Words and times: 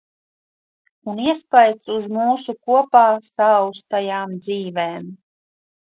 Un 1.11 1.19
iespaids 1.25 1.91
uz 1.97 2.09
mūsu 2.17 2.57
kopā 2.69 3.05
saaustajām 3.29 4.37
dzīvēm. 4.47 5.07